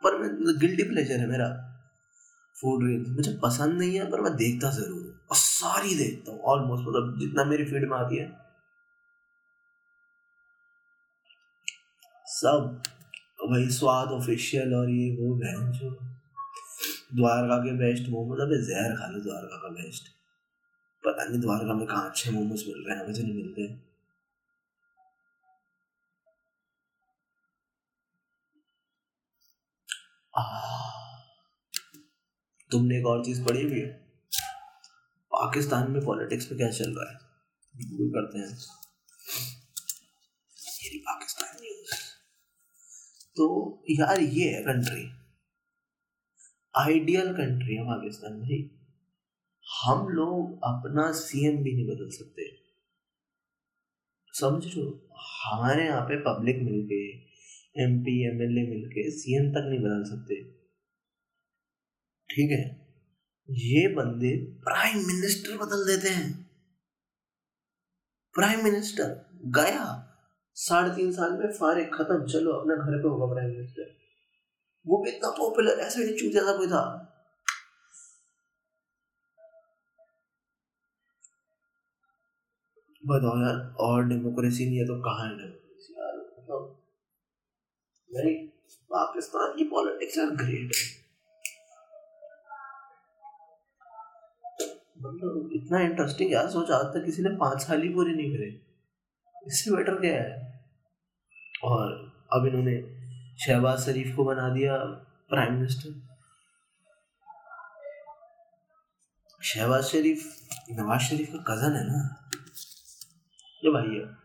पर 0.02 0.16
मैं 0.18 0.58
गिल्टी 0.60 0.82
प्लेजर 0.84 1.20
है 1.20 1.26
मेरा 1.28 1.48
फ़ूड 2.56 2.84
रील्स 2.86 3.08
मुझे 3.08 3.32
पसंद 3.42 3.78
नहीं 3.78 3.94
है, 3.94 4.10
पर 4.10 4.20
मैं 4.20 4.34
देखता 4.36 4.70
ज़रूर 4.70 5.00
हूँ, 5.00 5.12
और 5.30 5.36
सारी 5.36 5.94
देखता 5.96 6.32
हूँ 6.32 6.40
ऑलमोस्ट 6.52 6.84
मतलब 6.88 7.18
जितना 7.20 7.44
मेरी 7.44 7.64
फ़ीड 7.64 7.88
में 7.90 7.96
आती 7.98 8.16
है। 8.16 8.26
सब, 12.26 12.82
वही 13.42 13.70
स्वाद 13.70 14.08
ऑफिशियल 14.12 14.74
और 14.74 14.90
ये 14.90 15.10
वो, 15.16 15.34
बहन 15.36 15.70
जो, 15.72 15.90
द्वारका 17.16 17.56
के 17.64 17.76
बेस्ट 17.78 18.08
मोमोज 18.10 18.40
मतलब 18.40 18.62
जहर 18.68 18.96
खा 18.96 19.06
लो, 19.06 19.20
द्वारका 19.20 19.56
का 19.56 19.68
बेस्ट 19.72 20.10
पता 21.04 21.24
नहीं 21.24 21.40
द्वारका 21.40 21.74
में 21.74 21.86
कहाँ 21.86 22.08
अच्छे 22.10 22.30
मोमोज 22.30 22.64
मिल 22.68 22.84
रहे 22.88 22.98
हैं 22.98 23.06
मुझे 23.06 23.22
नहीं 23.22 23.34
मिलते 23.34 23.66
तुमने 32.70 32.98
एक 32.98 33.06
और 33.06 33.24
चीज़ 33.24 33.44
पढ़ी 33.44 33.62
हुई 33.62 33.80
है। 33.80 33.86
पाकिस्तान 35.32 35.90
में 35.90 36.04
पॉलिटिक्स 36.04 36.50
में 36.52 36.58
क्या 36.58 36.70
चल 36.70 36.94
रहा 36.98 37.10
है? 37.10 37.18
गूगल 37.74 38.10
करते 38.16 38.38
हैं। 38.38 38.58
ये 40.84 40.98
पाकिस्तान 40.98 41.56
न्यूज़ 41.60 41.94
तो 43.36 43.46
यार 43.90 44.20
ये 44.20 44.48
है 44.50 44.62
कंट्री 44.62 45.04
आइडियल 46.74 47.32
कंट्री 47.34 47.74
है 47.74 47.84
पाकिस्तान 47.84 48.40
भाई 48.40 48.58
हम 49.70 50.08
लोग 50.08 50.56
अपना 50.56 51.12
सीएम 51.12 51.62
भी 51.62 51.72
नहीं 51.72 51.86
बदल 51.86 52.08
सकते। 52.10 52.42
समझ 54.32 54.76
लो 54.76 55.08
हमारे 55.44 55.84
यहाँ 55.84 56.02
पे 56.02 56.20
पब्लिक 56.20 56.56
मिलके 56.56 57.18
एमपी 57.82 58.28
एमएलए 58.28 58.70
मिलके 58.70 59.10
सीएम 59.10 59.50
तक 59.50 59.62
नहीं 59.66 59.78
बदल 59.78 60.04
सकते। 60.10 60.34
ठीक 62.34 62.50
है? 62.50 62.82
ये 63.50 63.88
बंदे 63.88 64.36
प्राइम 64.36 64.96
मिनिस्टर 64.96 65.56
बदल 65.56 65.86
देते 65.86 66.08
हैं। 66.08 66.50
प्राइम 68.34 68.64
मिनिस्टर 68.64 69.38
गया। 69.44 70.08
साढ़े 70.54 70.96
तीन 70.96 71.12
साल 71.12 71.32
में 71.32 71.52
फारे 71.52 71.84
खत्म। 71.84 72.26
चलो, 72.26 72.50
अपने 72.50 72.74
घर 72.74 73.02
पे 73.02 73.08
होगा 73.08 73.34
प्राइम 73.34 73.50
मिनिस्टर 73.50 74.02
वो 74.86 75.02
भी 75.02 75.10
इतना 75.10 75.30
पॉपुलर 75.30 75.72
ऐसे 75.72 76.04
नहीं 76.04 76.16
चूतिया 76.16 76.42
था 76.42 76.56
कोई 76.56 76.66
था। 76.66 77.08
बताओ 83.04 83.38
यार 83.42 83.56
और 83.80 84.04
डेमोक्रेसी 84.08 84.66
नहीं 84.66 84.78
है 84.78 84.86
तो 84.86 85.00
कहाँ 85.02 85.28
है 85.28 85.36
डेमोक्रेसी 85.36 85.94
यार? 85.98 86.16
मतलब 86.16 86.76
मेरी 88.10 88.34
पाकिस्तान 88.90 89.56
की 89.56 89.64
पॉलिटिक्स 89.64 90.18
यार 90.18 90.30
ग्रेट 90.42 90.72
मतलब 95.02 95.50
इतना 95.54 95.80
इंटरेस्टिंग 95.80 96.32
यार 96.32 96.48
सोच, 96.50 96.70
आज 96.70 96.84
तक 96.84 97.04
किसी 97.04 97.22
ने 97.22 97.30
पाँच 97.36 97.60
साल 97.62 97.82
ही 97.82 97.88
पूरी 97.88 98.14
नहीं 98.14 98.36
करे। 98.36 98.48
इससे 99.46 99.70
बेटर 99.76 100.00
क्या 100.00 100.22
है? 100.22 100.62
और 101.64 101.92
अब 102.32 102.46
इन्होंने 102.46 102.76
शहबाज 103.46 103.78
शरीफ 103.78 104.16
को 104.16 104.24
बना 104.24 104.48
दिया 104.54 104.76
प्राइम 105.28 105.54
मिनिस्टर 105.54 106.00
शहबाज 109.44 109.84
शरीफ, 109.84 110.24
नवाज़ 110.70 111.02
शरीफ 111.02 111.30
का 111.32 111.54
कज़न 111.54 111.76
है 111.76 111.84
ना? 111.86 112.21
ये 113.64 113.70
भाई 113.70 113.94
है। 113.94 114.22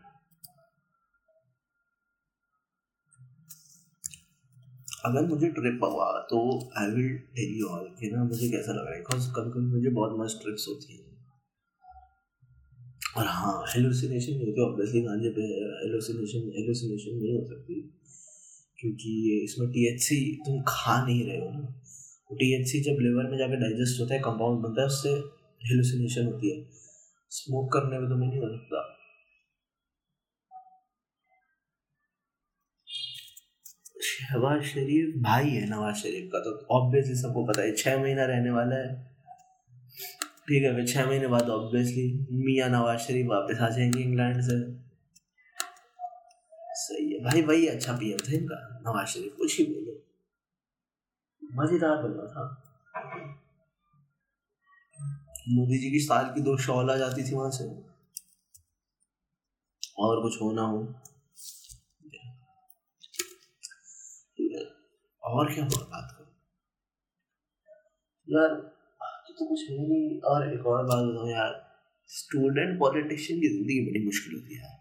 अगर 5.04 5.26
मुझे 5.26 5.48
ट्रिप 5.48 5.80
हुआ 5.84 6.20
तो 6.20 6.70
I 6.78 6.86
will 6.86 7.18
tell 7.18 7.58
you 7.58 7.66
all 7.66 7.96
कि 8.00 8.10
ना 8.10 8.24
मुझे 8.24 8.48
कैसा 8.48 8.72
लग 8.72 8.78
रहा 8.78 8.94
है। 8.94 9.00
बिकॉज़ 9.00 9.30
कभी 9.30 9.50
कभी 9.50 9.66
मुझे 9.66 9.90
बहुत 9.90 10.16
मस्त 10.18 10.40
ट्रिप्स 10.42 10.66
होती 10.68 10.96
हैं। 10.96 11.08
और 13.16 13.24
हाँ 13.26 13.64
हेलुसिनेशन 13.68 14.32
नहीं 14.32 14.46
होती 14.46 14.72
ऑब्वियसली 14.72 15.00
गांजे 15.00 15.30
पे 15.30 15.42
हेलुसिनेशन 15.88 16.38
हेलुसिनेशन 16.38 17.16
नहीं 17.16 17.38
हो 17.38 17.44
सकती। 17.44 17.94
क्योंकि 18.78 19.40
इसमें 19.44 19.70
टीएचसी 19.70 20.36
तुम 20.46 20.62
खा 20.68 21.06
नहीं 21.06 21.26
रहे 21.26 21.38
हो। 21.38 21.50
ना 21.50 21.82
टी 22.32 22.80
जब 22.80 22.96
लिवर 23.00 23.30
में 23.30 23.38
जाकर 23.38 23.56
डाइजेस्ट 23.56 24.00
होता 24.00 24.14
है 24.14 24.20
कंपाउंड 24.20 24.62
बनता 24.62 24.80
है, 24.80 24.86
उससे 24.86 25.10
हेलुसिनेशन 25.68 26.26
होती 26.26 26.50
है। 26.50 26.68
स्मोक 27.30 27.72
करने 27.72 27.98
में 27.98 28.10
तुम्हें 28.10 28.28
नहीं 28.28 28.40
हो 28.40 28.48
सकता। 28.48 28.87
शहबाज 34.28 34.62
शरीफ 34.62 35.14
भाई 35.22 35.50
है 35.50 35.70
नवाज़ 35.70 35.94
शरीफ 35.94 36.30
का 36.32 36.38
तो 36.38 36.66
ऑब्वियसली 36.70 37.14
सबको 37.14 37.44
पता 37.44 37.62
है, 37.62 37.74
छह 37.74 37.98
महीना 37.98 38.24
रहने 38.24 38.50
वाला 38.50 38.76
है। 38.76 39.04
ठीक 40.48 40.62
है, 40.62 40.74
फिर 40.74 40.86
छह 40.86 41.06
महीने 41.06 41.26
बाद 41.26 41.48
ऑब्वियसली 41.48 42.26
मियाँ 42.30 42.68
नवाज़ 42.68 42.98
शरीफ 42.98 43.26
वापस 43.26 43.58
आ 43.60 43.68
जाएँगे 43.68 43.98
इंग्लैंड 43.98 44.40
से। 44.42 44.72
सही 46.74 47.12
है। 47.12 47.24
भाई 47.24 47.42
भाई 47.42 47.66
अच्छा 47.66 47.92
पीएम 47.92 48.18
था 48.18 48.32
इनका, 48.32 48.80
नवाज़ 48.86 49.06
शरीफ, 49.06 49.34
कुछ 49.38 49.58
ही 49.58 49.64
बोलो। 49.64 50.04
मज़ेदार 51.62 51.96
बन 51.96 52.26
था। 52.26 52.64
मोदी 55.48 55.78
जी 55.78 55.90
की 55.90 55.98
साल 55.98 56.34
की 56.34 56.40
दो 56.40 56.56
शॉल 56.56 56.90
आ 56.90 56.96
जाती 56.96 57.30
थी 57.30 57.34
वहाँ 57.34 57.50
से। 57.50 57.64
और 59.98 60.22
कुछ 60.22 60.42
होना 60.42 60.62
हो। 60.62 60.94
और 65.30 65.52
क्या 65.54 65.64
बात 65.66 66.10
करो? 66.10 66.26
यार 68.28 68.54
तो 69.38 69.46
कुछ 69.46 69.60
है 69.70 69.76
नहीं। 69.78 70.20
और 70.20 70.52
एक 70.52 70.66
और 70.66 70.84
बात 70.84 71.04
बताऊँ 71.04 71.30
यार 71.30 71.52
स्टूडेंट 72.10 72.78
पॉलिटिशियन 72.78 73.40
की 73.40 73.48
ज़िंदगी 73.48 73.80
बड़ी 73.86 74.04
मुश्किल 74.04 74.34
होती 74.34 74.54
है 74.56 74.76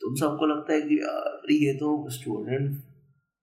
तुम 0.00 0.14
सबको 0.16 0.46
लगता 0.46 0.72
है 0.72 0.80
कि 0.82 0.96
यार, 0.96 1.52
ये 1.52 1.72
तो 1.74 1.88
स्टूडेंट 2.10 2.82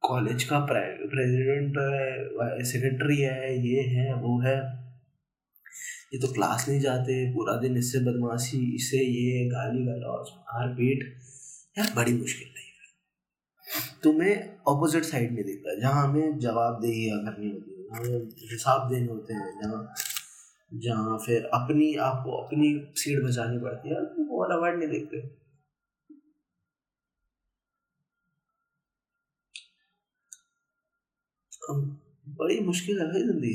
कॉलेज 0.03 0.43
का 0.43 0.60
प्रेसिडेंट 0.65 1.77
है 1.79 2.63
सेक्रेटरी 2.65 3.17
है, 3.17 3.53
ये 3.67 3.81
है, 3.89 4.13
वो 4.15 4.39
है। 4.41 4.57
ये 6.13 6.19
तो 6.19 6.31
क्लास 6.34 6.67
नहीं 6.69 6.79
जाते, 6.81 7.15
पूरा 7.34 7.55
दिन 7.62 7.77
इससे 7.77 8.00
बदमाशी 8.01 8.60
इससे 8.75 8.98
ये 8.98 9.48
गाली 9.50 9.86
गलौज 9.86 10.29
मार 10.34 10.74
पीट 10.75 11.03
यार, 11.77 11.93
बड़ी 11.96 12.13
मुश्किल। 12.13 12.57
तुम्हें 14.08 14.36
अपोजिट 14.36 15.04
साइड 15.06 15.32
में 15.34 15.44
दिखता। 15.46 15.72
है 15.72 15.80
जहाँ 15.82 16.04
हमें 16.04 16.38
जवाब 16.40 16.80
दे 16.82 16.92
करनी 17.26 17.50
होती 17.50 17.72
है 17.72 17.88
हमें 17.96 18.30
हिसाब 18.52 18.90
देने 18.90 19.08
होते 19.08 19.34
हैं, 19.34 19.50
जहाँ 19.62 19.94
जहाँ 20.72 21.18
फिर 21.26 21.44
अपनी, 21.54 21.94
आपको 21.96 22.32
अपनी 22.38 22.70
सीट 22.98 23.24
बचानी 23.24 23.58
पड़ती 23.60 23.90
है 23.90 24.00
वो 24.20 24.40
वाला 24.40 24.56
वर्ड 24.62 24.80
नहीं 24.80 24.90
देखते। 24.90 25.22
बड़ी 32.40 32.60
मुश्किल 32.62 33.00
है 33.00 33.06
भाई 33.08 33.22
ज़िंदगी। 33.22 33.54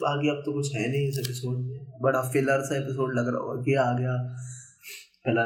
बाकी 0.00 0.28
अब 0.28 0.42
तो 0.46 0.52
कुछ 0.52 0.74
है 0.74 0.88
नहीं 0.88 1.08
इस 1.08 1.18
एपिसोड 1.18 1.56
में। 1.58 2.00
बड़ा 2.02 2.22
फिलर 2.30 2.62
सा 2.66 2.76
एपिसोड 2.76 3.14
लग 3.14 3.28
रहा 3.28 3.42
होगा 3.42 3.62
कि 3.62 3.74
आ 3.76 3.92
गया। 3.98 4.16
पहला 5.24 5.44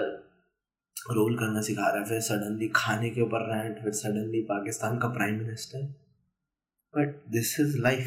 रोल 1.10 1.36
करना 1.38 1.60
सिखा 1.62 1.88
रहा 1.88 1.98
है, 1.98 2.04
फिर 2.04 2.20
सडनली 2.22 2.68
खाने 2.76 3.10
के 3.10 3.20
ऊपर 3.22 3.48
रैंट 3.48 3.82
फिर 3.82 3.92
सडनली 3.94 4.42
पाकिस्तान 4.50 4.98
का 4.98 5.08
prime 5.10 5.38
minister 5.38 5.82
but 6.94 7.16
this 7.32 7.58
is 7.60 7.76
life 7.82 8.06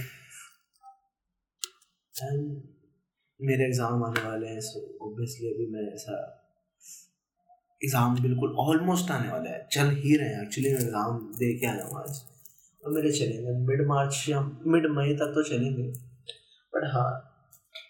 and 2.16 2.62
मेरे 3.40 3.66
एग्ज़ाम 3.66 4.04
आने 4.04 4.22
वाले 4.28 4.48
हैं 4.48 4.60
सो 4.62 4.80
ऑब्वियसली 5.06 5.48
अभी 5.48 5.66
मैं 5.72 5.82
ऐसा 5.94 6.16
एग्ज़ाम 7.82 8.16
बिल्कुल 8.22 8.56
ऑलमोस्ट 8.60 9.12
आने 9.12 9.30
वाला 9.30 9.50
है। 9.50 9.68
चल 9.72 9.90
ही 9.96 10.16
रहे 10.18 10.30
हैं 10.30 10.42
एक्चुअली 10.44 10.74
मैं 10.74 10.80
एग्ज़ाम 10.80 11.18
दे 11.40 11.54
के 11.60 11.68
आया 11.68 11.84
हूँ 11.86 12.00
आज। 12.02 12.22
और 12.84 12.92
मेरे 12.94 13.12
चलेंगे 13.12 13.58
मिड 13.68 13.86
मार्च 13.88 14.24
या 14.30 14.42
मिड 14.42 14.86
मई 14.92 15.14
तक 15.16 15.34
तो 15.36 15.44
चलेंगे 15.50 15.88
बट 16.74 16.90
हाँ 16.94 17.10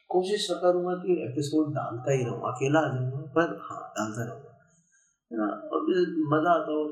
कोशिश 0.09 0.47
करूँगा 0.63 0.93
कि 0.97 1.21
एपिसोड 1.23 1.73
डालता 1.75 2.11
ही 2.11 2.23
रहूँ, 2.23 2.41
अकेला 2.49 2.79
आ 2.79 2.93
जाऊँगा, 2.93 3.21
पर 3.35 3.57
हाँ 3.63 3.81
डालता 3.97 4.23
रहूँगा। 4.23 4.54
और 5.31 5.85
मज़ा 6.33 6.51
आता 6.51 6.71
हो 6.71 6.83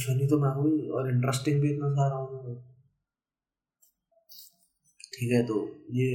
फनी 0.00 0.26
तो 0.28 0.38
मैं 0.40 0.50
हुई 0.54 0.88
और 0.88 1.08
इंटरेस्टिंग 1.10 1.60
भी 1.60 1.70
इतना 1.70 1.88
सारा 1.92 2.16
हूँ 2.16 2.54
ठीक 5.14 5.32
है 5.32 5.42
तो 5.46 5.56
ये 5.92 6.10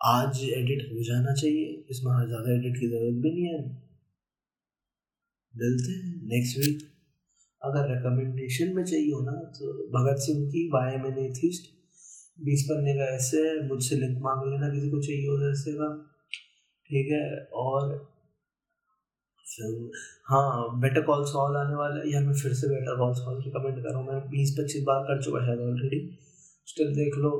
आज 0.00 0.40
एडिट 0.44 0.82
हो 0.92 1.02
जाना 1.04 1.34
चाहिए। 1.34 1.66
इसमें 1.90 2.12
ज़्यादा 2.26 2.52
एडिट 2.54 2.74
की 2.80 2.88
ज़रूरत 2.88 3.22
भी 3.22 3.30
नहीं 3.32 3.44
है। 3.44 3.60
मिलते 5.54 5.92
हैं 5.92 6.10
नेक्स्ट 6.28 6.58
वीक 6.58 6.82
अगर 7.62 7.88
रिकमेंडेशन 7.90 8.74
में 8.76 8.84
चाहिए 8.84 9.12
हो 9.12 9.20
ना 9.24 9.32
तो 9.58 9.72
भगत 9.90 10.20
सिंह 10.22 10.44
की 10.52 10.66
एम 10.94 11.06
एन 11.06 11.18
एथिस्ट 11.24 11.72
बीस 12.38 12.62
पन्ने 12.70 12.94
का 12.94 13.04
ऐसे, 13.14 13.40
मुझसे 13.62 13.96
लिंक 13.96 14.18
मांग 14.22 14.42
लेना 14.50 14.68
किसी 14.70 14.90
को 14.90 15.00
चाहिए 15.02 15.28
हो 15.28 15.50
ऐसे 15.50 15.72
का 15.74 15.88
ठीक 16.90 17.10
है, 17.12 17.24
और 17.54 18.12
हाँ 20.28 20.80
बेटर 20.80 21.02
कॉल 21.02 21.24
सॉल 21.26 21.56
आने 21.56 21.74
वाला 21.76 22.00
है। 22.00 22.10
यार, 22.12 22.22
मैं 22.24 22.34
फिर 22.34 22.52
से 22.54 22.68
बेटर 22.68 22.96
कॉल 22.98 23.12
सॉल 23.14 23.36
रिकमेंड 23.42 23.76
कर 23.76 23.88
रहा 23.88 23.98
हूँ। 23.98 24.06
मैं 24.06 24.20
बीस 24.30 24.54
पच्चीस 24.58 24.82
बार 24.84 25.02
कर 25.02 25.22
चुका 25.22 25.44
शायद 25.46 25.60
ऑलरेडी 25.60 26.00
स्टिल 26.68 26.94
देख 26.94 27.18
लो। 27.18 27.30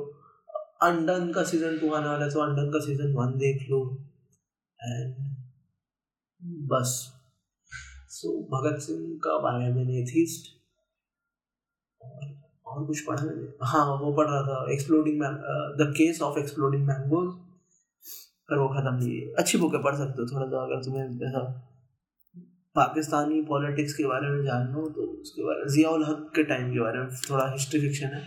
अंडन 0.83 1.31
का 1.35 1.43
सीज़न 1.43 1.77
टू 1.79 1.91
आने 1.93 2.07
वाला 2.07 2.25
है 2.25 2.31
तो 2.31 2.39
अंडन 2.41 2.71
का 2.71 2.79
सीज़न 2.85 3.13
वन 3.13 3.37
देख 3.39 3.69
लो। 3.69 3.79
एंड 4.79 5.13
बस। 6.71 6.93
सो 8.11 8.31
भगत 8.51 8.79
सिंह 8.81 9.17
का 9.23 9.37
बारे 9.39 9.71
में 9.73 9.93
एथिस्ट 9.93 10.47
और 12.01 12.25
और 12.75 12.85
कुछ 12.85 12.99
पढ़ा 13.01 13.23
मैंने 13.23 13.47
हाँ 13.63 13.85
वो 13.99 14.11
पढ़ 14.13 14.27
रहा 14.27 14.41
था 14.43 14.57
exploding 14.73 15.21
the 15.79 15.91
case 15.97 16.21
of 16.21 16.39
exploding 16.39 16.85
mangoes 16.87 17.33
पर 18.49 18.57
वो 18.57 18.67
खत्म 18.69 18.93
नहीं 18.95 19.19
है 19.19 19.31
अच्छी 19.33 19.57
बुक 19.57 19.75
है, 19.75 19.81
पढ़ 19.83 19.95
सकते 19.95 20.21
हो 20.21 20.27
थोड़ा 20.27 20.45
सा 20.47 20.63
अगर 20.63 20.83
तुम्हें 20.83 21.27
ऐसा 21.27 21.43
पाकिस्तानी 22.75 23.41
पॉलिटिक्स 23.43 23.93
के 23.93 24.05
बारे 24.05 24.29
में 24.29 24.43
जानना 24.45 24.73
हो 24.73 24.87
तो 24.89 25.01
उसके 25.21 25.43
बारे 25.43 25.59
में 25.59 25.67
जियाउल 25.73 26.03
हक 26.05 26.31
के 26.35 26.43
टाइम 26.43 26.71
के 26.73 26.79
बारे 26.79 26.99
में 26.99 27.07
थोड़ा 27.29 27.45
हिस्ट्री 27.51 27.79
फिक्शन 27.81 28.07
है। 28.07 28.23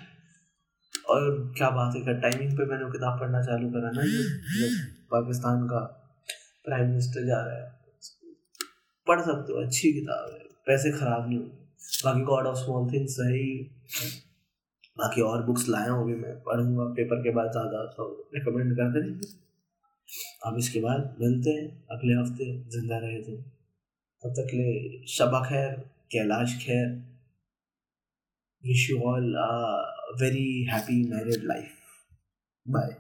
और 1.09 1.27
क्या 1.59 1.69
बात 1.71 1.95
है 1.97 2.01
क्या 2.03 2.15
टाइमिंग 2.21 2.57
पे 2.59 2.65
मैंने 2.67 2.85
वो 2.85 2.91
किताब 2.93 3.21
पढ़ना 3.21 3.43
चालू 3.43 3.69
करा 3.71 3.91
ना, 3.91 4.03
जब 4.03 4.71
पाकिस्तान 5.13 5.67
का 5.67 5.81
प्राइम 6.65 6.89
मिनिस्टर 6.89 7.27
जा 7.27 7.41
रहा 7.45 7.57
है। 7.57 7.67
पढ़ 9.07 9.21
सकते 9.21 9.53
हो, 9.53 9.61
अच्छी 9.61 9.93
किताब 9.93 10.31
है। 10.33 10.39
पैसे 10.67 10.91
खराब 10.93 11.29
नहीं 11.29 11.39
होंगे। 11.39 11.57
बाकी 12.05 12.21
गॉड 12.25 12.47
ऑफ़ 12.47 12.57
स्मॉल 12.57 12.91
थिंग्स 12.93 13.17
है 13.21 13.31
ही 13.33 13.47
बाकी 14.99 15.21
और 15.23 15.43
बुक्स 15.47 15.69
लाया 15.69 15.91
हूँ 15.91 16.07
भी 16.07 16.15
मैं 16.17 16.35
पढ़ूँगा। 16.43 16.85
पेपर 16.95 17.23
के 17.23 17.31
बाद 17.35 17.51
ज़्यादा 17.53 17.85
तो 17.93 18.07
रिकमेंड 18.35 18.77
कर 18.77 18.99
रहेंगे 18.99 19.29
अब 20.47 20.59
इसके 20.59 20.81
बाद 20.81 21.17
मिलते 21.21 21.51
हैं 21.51 21.67
अगले 21.91 22.13
हफ़्ते। 22.15 22.47
ज़िंदा 22.71 22.99
रहे 22.99 23.19
तो 23.23 23.37
तब 24.23 24.33
तक 24.33 24.55
ले 24.55 25.07
शबा 25.09 25.41
खैर, 25.45 25.75
Kailash 26.13 26.57
Kher. 26.63 26.87
Wish 28.65 28.89
you 28.91 29.01
all 29.09 29.35
very 30.23 30.49
happy 30.71 31.03
married 31.11 31.45
life 31.45 31.77
bye 32.67 32.97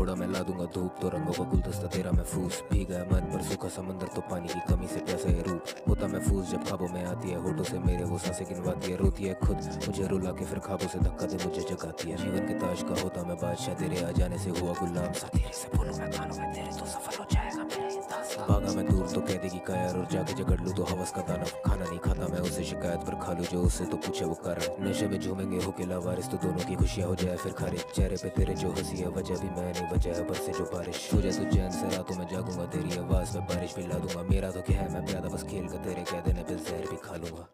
थोड़ा 0.00 0.14
मैं 0.14 0.26
ला 0.26 0.40
दूँगा 0.40 0.64
धूप 0.74 0.92
तो 1.00 1.08
रंगों 1.08 1.32
का 1.32 1.44
गुलदस्ता 1.44 1.86
तेरा 1.92 2.10
महफूस 2.12 2.62
भी 2.70 2.84
गया 2.84 3.04
मन 3.04 3.24
पर 3.32 3.42
सूखा 3.44 3.68
समंदर 3.68 4.08
तो 4.14 4.20
पानी 4.30 4.48
की 4.48 4.60
कमी 4.68 4.86
से 4.88 5.00
प्यासा 5.00 5.28
है 5.28 5.42
रूप। 5.44 5.60
होता 5.88 6.06
महफूज 6.08 6.44
जब 6.50 6.64
खाबों 6.68 6.88
में 6.88 7.04
आती 7.04 7.30
है, 7.30 7.38
होठों 7.42 7.64
से 7.64 7.78
मेरे 7.78 8.04
वो 8.04 8.18
साँसें 8.18 8.46
गिनवाती 8.48 8.90
है, 8.90 8.96
रोती 8.96 9.24
है 9.24 9.34
खुद। 9.44 9.56
मुझे 9.86 10.06
रुला 10.06 10.30
के 10.30 10.44
फिर 10.44 10.58
खाबों 10.58 10.88
से 10.88 10.98
धक्का 10.98 11.26
दे, 11.26 11.36
मुझे 11.44 11.62
जगाती 11.70 12.10
है। 12.10 12.16
जीवन 12.16 12.48
के 12.48 12.54
ताज 12.54 12.82
का 12.82 12.94
होता 13.02 13.18
मैं 13.28 13.36
बादशाह, 13.36 13.74
तेरे 13.74 13.98
आ 14.00 14.10
जाने 14.16 14.38
से 14.38 14.50
हुआ 14.50 14.72
गुलाम। 14.80 15.12
सा 15.12 15.26
तेरे 15.36 15.52
से 15.52 15.68
बोलूँ 15.76 15.96
मैं 15.98 16.10
कानों 16.10 16.36
में 16.38 16.52
तेरे 16.54 16.72
तो 16.80 16.86
सफल 16.86 17.14
हो 17.18 17.24
जाएगा 17.32 17.49
दूर 18.90 19.06
तो 19.10 19.20
कह 19.20 19.36
देगी 19.38 19.58
कायर, 19.66 19.96
और 19.96 20.06
जाके 20.12 20.34
जगड़ 20.34 20.60
लूँ 20.60 20.74
तो 20.76 20.84
हवस 20.84 21.10
का 21.10 21.22
दानव। 21.28 21.52
खाना 21.66 21.84
नहीं 21.84 21.98
खाता 21.98 22.28
मैं 22.28 22.40
उसे 22.40 22.64
शिकायत 22.64 23.00
पर 23.00 23.18
खा 23.20 23.32
लू, 23.32 23.44
जो 23.44 23.62
उससे 23.62 23.84
तो 23.84 23.96
पूछे 23.98 24.24
वो 24.24 24.34
कर 24.44 24.58
नशे 24.80 25.08
में 25.08 25.18
झूमेंगे 25.20 25.64
हो 25.64 25.72
के 25.72 25.86
लावारिस 25.86 26.30
तो 26.30 26.36
दोनों 26.38 26.64
की 26.68 26.74
खुशियाँ 26.76 27.08
हो 27.08 27.14
जाए 27.14 27.36
फिर 27.36 27.52
खारिज 27.52 27.84
चेहरे 27.94 28.16
पे 28.16 28.28
तेरे 28.36 28.54
जो 28.54 28.70
हँसी 28.70 28.96
है, 28.96 29.08
वजह 29.10 29.40
भी 29.40 29.48
मैं 29.50 29.72
नहीं 29.72 29.88
बचा 29.92 30.10
है 30.10 30.28
से 30.36 30.52
जो 30.52 30.64
बारिश। 30.74 31.08
हो 31.14 31.20
जाए 31.20 31.32
तो 31.32 31.44
चैन 31.50 31.70
से 31.70 31.96
रातों 31.96 32.16
में 32.16 32.26
जागूँगा 32.28 32.66
तेरी 32.66 32.98
आवाज़, 32.98 33.36
में 33.36 33.46
बारिश 33.46 33.74
भी 33.76 33.86
ला 33.86 33.98
दूँगा। 33.98 34.22
मेरा 34.30 34.50
तो 34.50 34.60
क्या 34.62 34.80
है, 34.80 34.92
मैं 34.92 35.06
प्यादा 35.06 35.28
बस 35.28 35.42
खेल 35.50 35.66
कर 35.68 35.84
तेरे 35.84 36.04
कह 36.12 36.20
देने 36.20 36.42
पे 36.42 36.54
जहर 36.56 36.90
भी 36.90 36.96
खा 37.04 37.16
लूँगा। 37.16 37.48